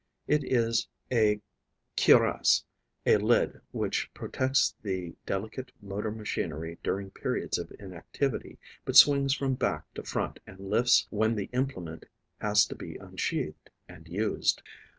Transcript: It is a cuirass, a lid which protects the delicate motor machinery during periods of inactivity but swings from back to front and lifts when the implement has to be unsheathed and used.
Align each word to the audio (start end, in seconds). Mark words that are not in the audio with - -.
It 0.25 0.43
is 0.43 0.87
a 1.11 1.41
cuirass, 1.95 2.63
a 3.05 3.17
lid 3.17 3.61
which 3.69 4.11
protects 4.15 4.73
the 4.81 5.15
delicate 5.27 5.71
motor 5.79 6.09
machinery 6.09 6.79
during 6.81 7.11
periods 7.11 7.59
of 7.59 7.71
inactivity 7.77 8.57
but 8.83 8.95
swings 8.95 9.35
from 9.35 9.53
back 9.53 9.83
to 9.93 10.01
front 10.03 10.39
and 10.47 10.57
lifts 10.59 11.05
when 11.11 11.35
the 11.35 11.51
implement 11.53 12.07
has 12.39 12.65
to 12.65 12.75
be 12.75 12.95
unsheathed 12.95 13.69
and 13.87 14.07
used. 14.07 14.63